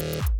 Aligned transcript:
you 0.00 0.39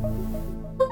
Oh. 0.00 0.87